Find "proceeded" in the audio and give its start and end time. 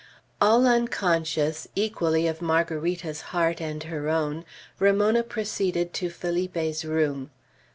5.21-5.93